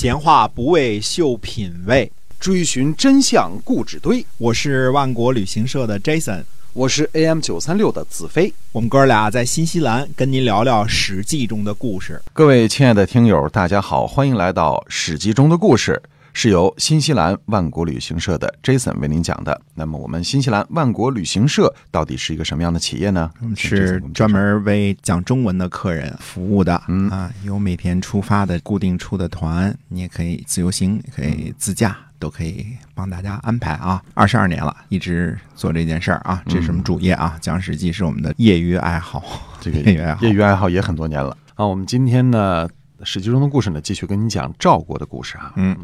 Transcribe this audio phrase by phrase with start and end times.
[0.00, 2.08] 闲话不为秀品味，
[2.38, 4.24] 追寻真相故纸堆。
[4.36, 8.54] 我是万国旅行社的 Jason，我是 AM 九三六的子飞。
[8.70, 12.22] 我们哥俩在新西兰跟您聊聊《史记》中的故事。
[12.32, 16.00] 各位亲爱的听友，大家好，欢迎来到《史记》中的故事，
[16.40, 19.60] 是由新西兰万国旅行社的 Jason 为您讲的。
[19.74, 23.28] 那么，我们新西兰万国旅行社到底是一个什么样的企业呢？
[23.56, 26.80] 是专门为讲中文的客人服务的。
[26.86, 31.96] 嗯啊，有每天出发的固定出的团，你也可以自由行，也可以自驾。
[32.20, 34.02] 都可以帮大家安排啊！
[34.12, 37.38] 二十二年了，一直做这件事儿啊，这是我们主业啊。
[37.40, 39.22] 讲史记是我们的业余爱好，
[39.60, 41.64] 这个 业余爱好，业余爱好也很多年了啊。
[41.64, 42.68] 我们今天呢，
[43.04, 45.52] 史记中的故事呢，继续跟你讲赵国的故事啊。
[45.56, 45.76] 嗯，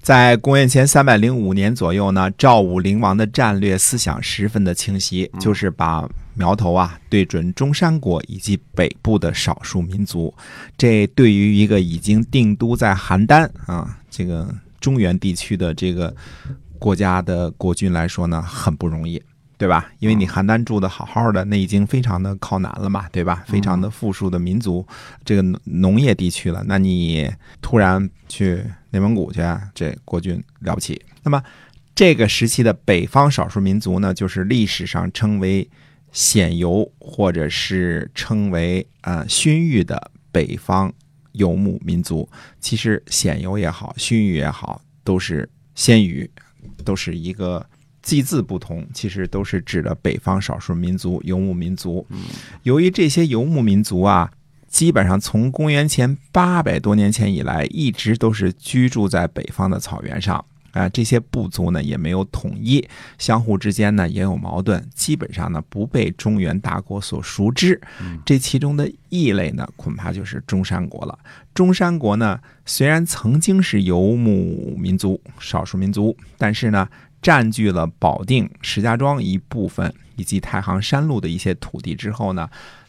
[0.00, 10.32] 在公元前三百零五年左右呢，赵武灵王的战略思想十分的清晰，就是把苗头啊对准中山国以及北部的少数民族。
[10.76, 14.48] 这对于一个已经定都在邯郸啊，这个。
[14.80, 16.16] 中原地区的这个
[16.78, 19.22] 国家的国君来说呢，很不容易，
[19.60, 19.92] 对吧？
[19.98, 23.44] 因为你邯郸住的好好的，那已经非常的靠南了嘛，对吧？
[23.46, 24.86] 非常的富庶的民族，
[25.22, 27.30] 这个农业地区了，那你
[27.60, 29.42] 突然去内蒙古去，
[29.74, 30.98] 这国君了不起。
[31.22, 31.42] 那么
[31.94, 35.68] 这个时期的北方少数民族呢，就是历史上称为
[36.10, 40.90] 鲜游或者是称为呃勋域的北方。
[41.32, 46.28] 游牧民族其实鲜游也好，勋语也好，都是鲜语，
[46.84, 47.64] 都是一个
[48.02, 52.06] 字字不同，其实都是指的北方少数民族游牧民族。
[52.62, 54.30] 由于这些游牧民族啊，
[54.68, 60.44] 基本上从公元前八百多年前以来，一直都是居住在北方的草原上。
[60.72, 67.80] 啊，这些部族呢也没有统一，相互之间呢也有矛盾，基本上呢不被中原大国所熟知。
[68.24, 71.18] 这其中的异类呢，恐怕就是中山国了。
[71.52, 76.88] 中山国呢，虽然曾经是游牧民族、少数民族，但是呢，
[77.22, 82.48] 占据了保定、石家庄一部分以及太行山路的一些土地之后呢，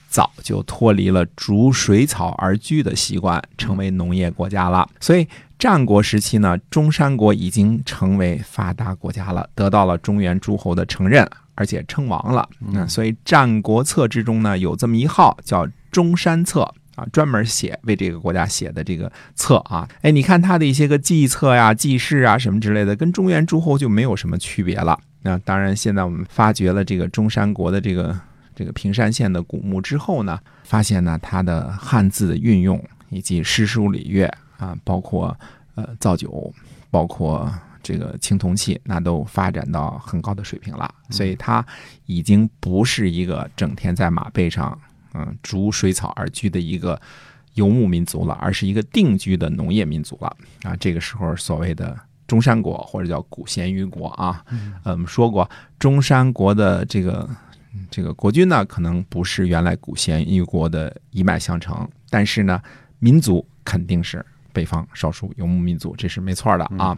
[0.10, 4.90] 早就脱离了逐水草而居的习惯，成为农业国家了。
[5.00, 5.28] 所以。
[5.62, 12.50] 战国时期呢，中山国已经成为发达国家了，得到了中原诸侯的承认，而且称王了。
[12.58, 16.62] 那所以《战国策》之中呢，有这么一号叫《中山策》
[17.02, 19.90] 啊，专门写为这个国家写的这个策啊。
[20.02, 25.00] 哎，你看他的一些个计策呀、记事啊什么之类的，跟中原诸侯就没有什么区别了。
[25.24, 28.20] 那当然，现在我们发掘了这个中山国的这个
[28.56, 34.32] 这个平山县的古墓之后呢，发现呢它的汉字的运用以及诗书礼乐。
[34.58, 35.36] 啊，包括
[35.74, 36.54] 呃造酒，
[36.92, 37.52] 包括
[37.82, 40.94] 这个青铜器，那都发展到很高的水平了。
[41.10, 41.66] 所以它
[42.06, 44.80] 已经不是一个整天在马背上
[45.14, 47.00] 嗯逐水草而居的一个
[47.54, 50.36] 游牧民族了，而是一个定居的农业民族了。
[50.64, 55.50] 啊，这个时候所谓的中山国或者叫古咸鱼国啊，嗯，我们说过
[55.80, 57.30] 中山国的这个
[57.90, 62.62] 这个国君呢，可能不是原来古咸鱼国的一脉相承，但是呢，
[63.00, 64.26] 民族肯定是。
[64.54, 66.98] 北方少数游牧民族，这是没错的啊。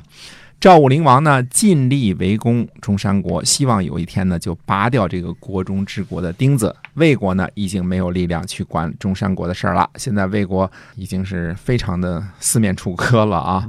[0.60, 6.76] 赵武灵王呢，尽力围攻中山国，希望有一天呢，就拔掉这个国中之国的钉子。
[6.96, 9.90] 魏国呢，已经没有力量去管中山国的事儿了。
[9.96, 13.68] 现在魏国已经是非常的四面楚歌了啊。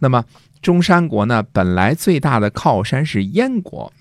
[0.00, 0.24] 那么
[0.60, 3.92] 中山国呢，本来最大的靠山是燕国，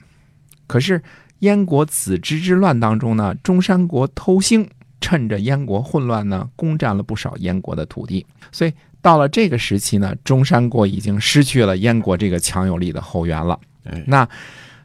[0.67, 1.01] 可是
[1.39, 4.67] 燕国子之之乱当中呢，中山国偷腥，
[4.99, 8.73] 趁着燕国混乱呢，攻占了不少燕国的土地，所以。
[9.03, 13.59] 到了这个时期呢，中山国已经失去了燕国这个强有力的后援了。
[14.05, 14.29] 那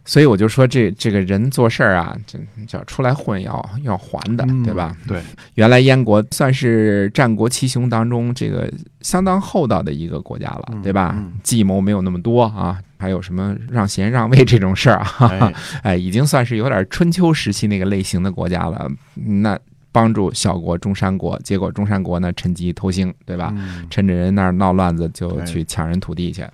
[0.06, 4.96] 所以我就说，这这个人做事儿啊，这叫出来混要要还的，对吧？
[5.06, 5.20] 对，
[5.56, 8.72] 原来燕国算是战国七雄当中这个
[9.02, 11.22] 相当厚道的一个国家了，对吧？
[11.42, 15.52] 计谋没有那么多啊，还有什么让贤让位这种事儿啊，
[15.82, 18.88] 哎，已经算是有点春秋时期那个类型的国家了。
[19.14, 19.58] 那。
[19.92, 23.50] 帮助小国中山国，结果中山国呢趁机偷腥，对吧？
[23.88, 26.44] 趁着人那儿闹乱子，就去抢人土地去。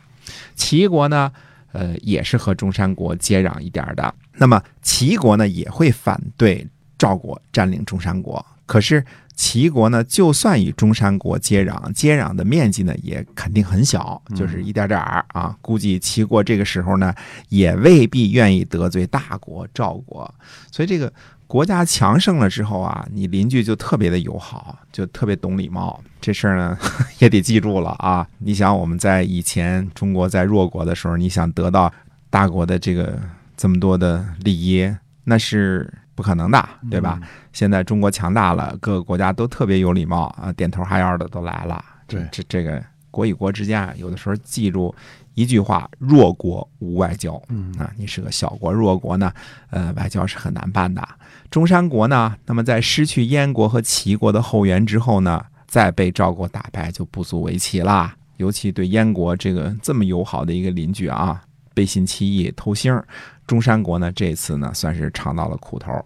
[0.55, 1.29] 齐国呢，
[1.73, 4.15] 呃，也是和中山国接壤一点的。
[4.35, 6.67] 那么齐国呢，也会反对
[6.97, 8.45] 赵国占领中山国。
[8.65, 9.05] 可是
[9.35, 15.57] 齐国呢，就算与中山国接壤，接壤的面积呢，也肯定很小，就是一点点儿啊。
[15.61, 17.15] 估计齐国这个时候呢，
[17.49, 20.33] 也未必愿意得罪大国赵国。
[20.71, 21.13] 所以这个。
[21.53, 26.03] 国家强盛了之后啊，你邻居就特别的友好，就特别懂礼貌。
[26.19, 26.79] 这事儿呢
[27.21, 28.27] 也得记住了啊！
[28.39, 31.93] 你想我们在以前中国在弱国的时候，你想得到
[32.31, 33.21] 大国的这个
[33.55, 34.91] 这么多的礼仪，
[35.25, 37.21] 那是不可能的，对吧？
[37.53, 41.85] 现在中国强大了，各个国家都特别有礼貌啊，点头哈腰的都来了。
[42.07, 44.95] 对，这这个国与国之间啊，有的时候记住
[45.35, 47.41] 一句话：弱国无外交。
[47.49, 49.33] 嗯啊，你是个小国弱国呢，
[49.71, 51.07] 呃，外交是很难办的。
[51.51, 58.15] 中山国呢，那么在失去燕国和齐国的后援之后呢，再被赵国打败就不足为奇啦。
[58.39, 61.41] 尤其对燕国这个这么友好的一个邻居啊，
[61.75, 63.07] 背信弃义、偷腥儿，
[63.47, 66.05] 中山国呢这次呢算是尝到了苦头，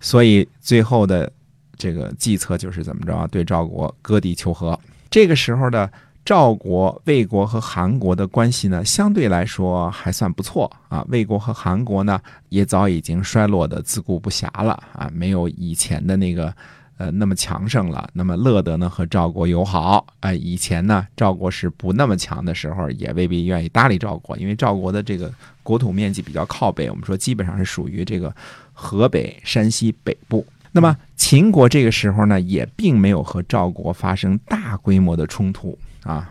[0.00, 1.30] 所以最后的
[1.76, 4.78] 这个计策就是怎么着啊，对赵国割地求和。
[5.08, 5.90] 这个时候的
[6.26, 11.06] 赵国、魏国和韩国的关系呢，相对来说还算不错啊。
[11.08, 16.52] 魏国和韩国呢，也早已经衰落的自顾不暇了啊，没有以前的那个
[16.98, 18.10] 呃那么强盛了。
[18.12, 25.32] 那么乐得呢和赵国友好啊、以前呢赵国是不那么强的时候，也未必愿意搭理赵国，因为赵国的这个
[25.62, 28.34] 国土面积比较靠北，我们说基本上是属于这个
[28.72, 30.44] 河北、山西北部。
[30.76, 36.30] 那么秦国这个时候呢，也并没有和赵国发生大规模的冲突啊，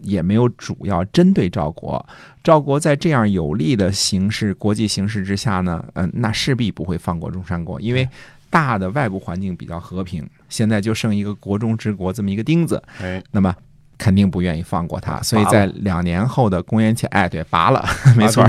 [0.00, 2.04] 也没有主要针对赵国。
[2.42, 8.08] 赵国在这样有利的形势、国际形势之下呢，嗯、那势必不会放过中山国，因为
[8.48, 13.54] 大的外部环境比较和平，现在就剩一个国中之国这么一个钉子，哎，那么
[13.98, 15.20] 肯定不愿意放过他。
[15.20, 17.84] 所以在两年后的公元前，哎，对，拔了，
[18.16, 18.42] 没错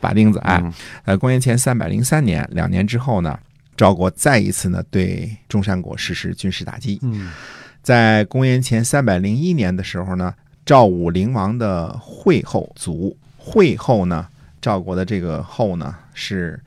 [0.00, 0.72] 拔，钉子 哎，嗯
[1.04, 3.38] 呃，公元前三百零三年，两年之后呢，
[3.80, 6.98] 赵国再一次呢对中山国实施军事打击。
[7.00, 7.32] 嗯
[7.82, 10.34] 在公元前三百零一年的时候呢，
[10.66, 14.28] 赵武灵王的惠后族，惠后呢，
[14.60, 16.62] 赵国的这个后呢是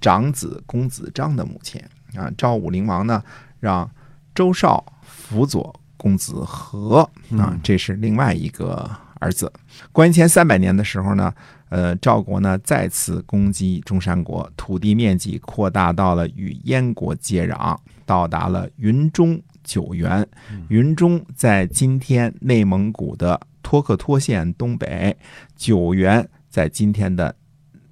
[0.00, 1.80] 长子公子章的母亲
[2.16, 2.28] 啊。
[2.36, 3.22] 赵武灵王呢
[3.60, 3.88] 让
[4.34, 6.98] 周绍辅佐公子和
[7.30, 8.90] 啊嗯，这是另外一个
[9.20, 9.52] 儿子。
[9.92, 11.32] 公元前三百年的时候呢，
[11.68, 20.26] 呃，赵国呢再次攻击中山国，土地面积扩大到了与燕国接壤，到达了云中九原。
[20.68, 25.16] 云中在今天内蒙古的托克托县东北，
[25.56, 27.34] 九原在今天的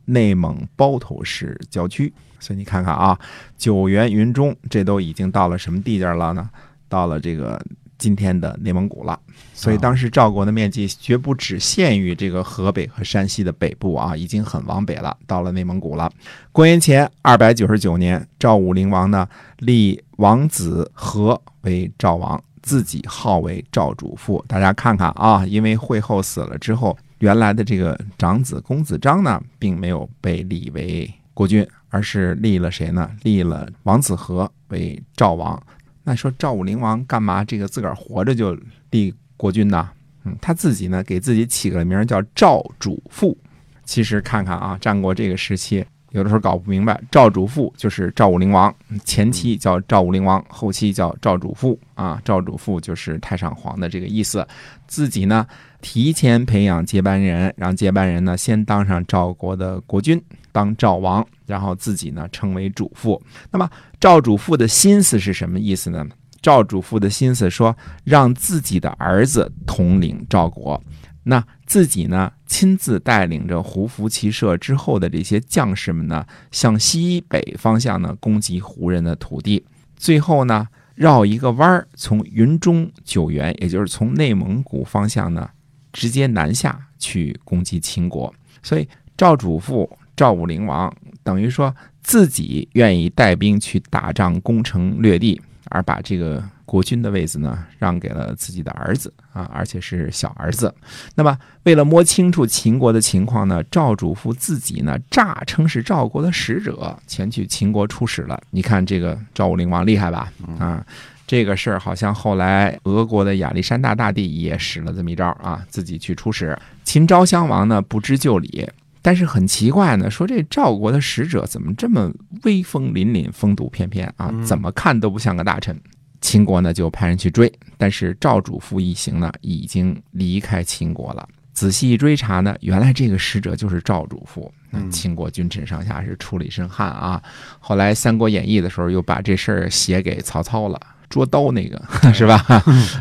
[0.04, 2.12] 内蒙包头市郊区。
[2.38, 3.18] 所以你看看啊，
[3.56, 6.50] 九原、云中，这都已经到了什么地界了呢？
[6.88, 7.60] 到了这个
[7.98, 9.18] 今天的内蒙古了。
[9.52, 16.10] 所以当时赵国的面积绝不只限于这个河北和山西的北部啊，已经很往北了，到了内蒙古了。
[16.52, 24.44] 公元前二百九十九年，赵武灵王呢立王子和为赵王，自己号为赵主父。
[24.46, 33.10] 大家看看啊，因为惠后死了之后，原来的这个长子公子章呢，并没有被立为国君，而是立了谁呢？
[33.22, 35.60] 立了王子和为赵王。
[36.04, 38.56] 那说赵武灵王干嘛这个自个儿活着就
[38.90, 39.90] 立国君呢？
[40.24, 43.36] 嗯，他自己呢给自己起个名叫赵主父。
[43.84, 48.74] 其实看看啊，战国这个时期，有的时候搞不明白，赵主父就是赵武灵王，
[49.04, 52.18] 前期叫赵武灵王，后期叫赵主父啊。
[52.24, 54.46] 赵主父就是太上皇的这个意思。
[54.86, 55.46] 自己呢
[55.82, 60.22] 提前培养接班人，让接班人呢先当上赵国的国君，
[60.54, 63.20] 当赵王，然后自己呢称为主父。
[63.50, 63.68] 那么
[63.98, 66.06] 赵主父的心思是什么意思呢？
[66.40, 70.80] 赵主父的心思说，让自己的儿子统领赵国，
[71.24, 79.64] 那自己呢亲自带领着胡服骑射之后的这些将士们呢，向西北方向呢攻击胡人的土地，
[79.96, 85.50] 最后呢绕一个弯儿，从云中九原，也就是从内蒙古方向呢，
[85.92, 88.32] 直接南下去攻击秦国。
[88.62, 88.86] 所以
[89.16, 95.40] 赵主父赵武灵王等于说自己愿意带兵去打仗、攻城略地，
[95.70, 100.74] 而把这个国君的位子呢让给了自己的儿子啊，而且是小儿子。
[101.14, 108.40] 那么为了摸清楚秦国的情况呢，赵主父自己呢诈称是赵国的使者，前去秦国出使了。
[108.50, 110.32] 你看这个赵武灵王厉害吧？
[110.58, 110.84] 啊。
[111.26, 116.56] 这个事儿好像后来俄国的亚历山大大帝也使了这么一招啊，自己去出使。
[116.84, 118.68] 秦昭襄王呢不知就里，
[119.04, 122.10] 但是很奇怪呢，说这赵国的使者怎么这么
[122.44, 124.32] 威风凛凛、风度翩翩啊？
[124.42, 125.78] 怎么看都不像个大臣。
[126.22, 131.28] 秦国呢就派人去追，但是赵主父一行呢已经离开秦国了。
[131.52, 134.50] 仔细一追查呢，原来这个使者就是赵主父。
[134.72, 137.22] 嗯秦国君臣上下是出了一身汗啊。
[137.60, 140.80] 后来《三国演义》的时候又把这事儿写给曹操了。
[141.10, 141.80] 捉刀那个
[142.14, 142.42] 是吧？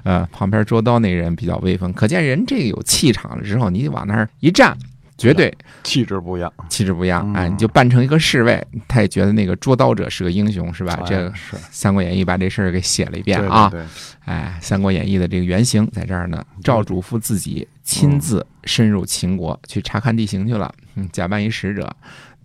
[0.04, 4.78] 呃，旁边捉刀那人比较威风，可见人这个有气场了之后，你往那儿一站，
[5.18, 7.24] 绝对气质不一样，气质不一样。
[7.28, 10.98] 嗯哎，你就扮成一个侍卫，他也觉得那个捉刀者是个英雄，是吧？
[11.02, 13.72] 哎这个《是三国演义》把这事儿给写了一遍啊。
[14.26, 16.44] 哎，《三国演义》的这个原型在这儿呢。
[16.64, 21.90] 赵主父自己亲自深入秦国去查看地形去了，嗯，假扮一使者。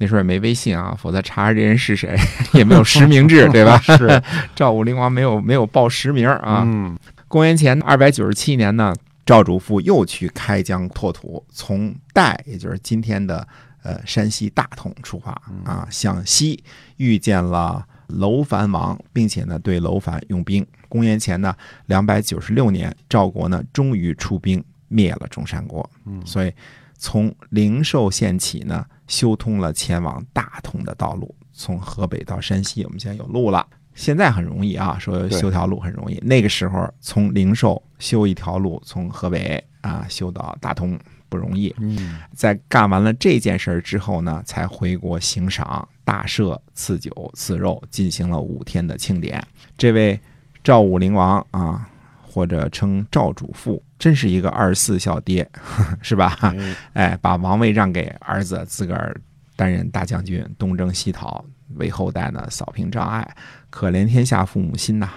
[0.00, 2.16] 那时候也没微信啊，否则查查这人是谁
[2.54, 3.78] 也没有实名制， 对吧？
[3.82, 4.22] 是
[4.54, 6.62] 赵武灵王没有没有报实名啊。
[6.64, 6.96] 嗯
[7.26, 8.94] 公元前二百九十七年呢，
[9.28, 13.47] 赵主父又去开疆拓土，从代，也就是今天的
[13.82, 15.32] 呃山西大同出发
[15.66, 16.64] 啊，向西
[16.97, 20.66] 遇见了楼烦王，并且呢对楼烦用兵。
[20.88, 21.54] 公元前呢
[21.85, 25.87] 两百九十六年，赵国呢终于出兵灭了中山国。
[26.06, 26.50] 嗯所以
[26.97, 33.66] 从灵寿县起呢，修通了前往大同的道路，从河北到山西，我们现在有路了。
[33.99, 36.17] 现在很容易啊，说修条路很容易。
[36.23, 40.97] 那个时候从灵寿修一条路，从河北啊修到大同
[41.28, 41.75] 不容易。
[41.78, 49.45] 嗯在干完了这件事儿之后呢，才回国行赏、大赦、赐酒、赐肉，进行了五天的庆典。
[49.76, 50.19] 这位
[50.62, 51.90] 赵武灵王啊，
[52.23, 55.49] 或者称赵主父，真是一个二十四孝爹，
[56.00, 56.38] 是吧？
[56.40, 59.21] 哎哎，把王位让给儿子，自个儿
[59.57, 61.45] 担任大将军，东征西讨，
[61.76, 63.37] 为后代呢扫平障碍，
[63.70, 65.10] 可怜天下父母心呐。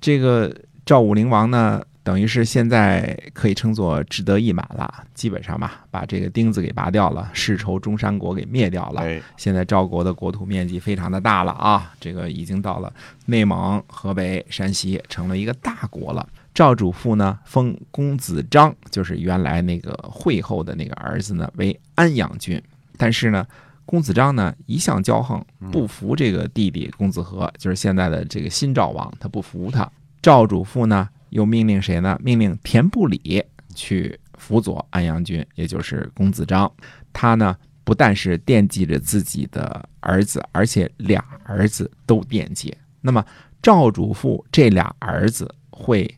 [0.00, 0.54] 这个
[0.86, 9.02] 赵武灵王呢，等于是现在可以称作志得意满了，基本上嘛，把这个钉子给拔掉了，世仇中山国给灭掉了。
[9.02, 12.92] 哎，现在赵国的国土面积非常的大了啊，这个已经到了
[13.26, 16.26] 内蒙、河北、山西，成了一个大国了。
[16.52, 22.60] 赵主父呢，封公子章，就是原来那个惠后的那个儿子呢，为安阳君。
[22.96, 23.46] 但是呢，
[23.90, 29.90] 公子章呢一向骄横，不服这个弟弟公子和，就是现在的这个新赵王，他不服他。
[30.22, 32.16] 赵主父呢又命令谁呢？
[32.22, 33.44] 命令田不礼
[33.74, 36.70] 去辅佐安阳君，也就是公子章。
[37.12, 42.72] 他呢不但是惦记着自己的儿子，而且俩儿子都惦记。
[43.00, 43.24] 那么
[43.60, 46.08] 赵主父这俩儿子会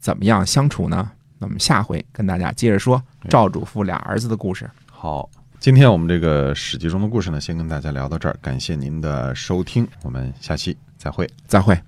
[0.00, 1.08] 怎么样相处呢？
[1.38, 4.68] 那么下回跟大家接着说赵主父俩儿子的故事。
[4.90, 5.30] 好，
[5.62, 11.24] 今天我们这个史记中的故事呢，先跟大家聊到这儿，感谢您的收听，我们下期再会。
[11.46, 11.80] 再会。